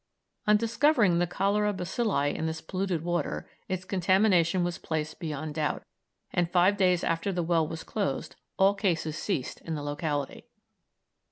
[0.47, 5.83] On discovering the cholera bacilli in this polluted water, its contamination was placed beyond doubt,
[6.33, 10.47] and five days after the well was closed all cases ceased in the locality.